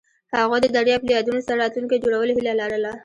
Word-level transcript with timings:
هغوی 0.37 0.59
د 0.61 0.67
دریاب 0.75 1.01
له 1.05 1.11
یادونو 1.17 1.41
سره 1.47 1.59
راتلونکی 1.63 2.01
جوړولو 2.03 2.35
هیله 2.37 2.53
لرله. 2.61 2.91